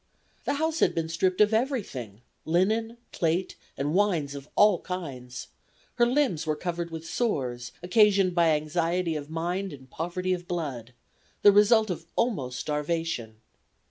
The 0.45 0.55
house 0.55 0.79
had 0.79 0.95
been 0.95 1.09
stripped 1.09 1.41
of 1.41 1.53
everything, 1.53 2.23
linen, 2.43 2.97
plate 3.11 3.55
and 3.77 3.93
wines 3.93 4.33
of 4.33 4.49
all 4.55 4.79
kinds; 4.79 5.49
her 5.97 6.07
limbs 6.07 6.47
were 6.47 6.55
covered 6.55 6.89
with 6.89 7.05
sores, 7.05 7.71
occasioned 7.83 8.33
by 8.33 8.49
anxiety 8.55 9.15
of 9.15 9.29
mind 9.29 9.71
and 9.73 9.87
poverty 9.91 10.33
of 10.33 10.47
blood; 10.47 10.93
the 11.43 11.51
result 11.51 11.91
of 11.91 12.07
almost 12.17 12.57
starvation. 12.59 13.41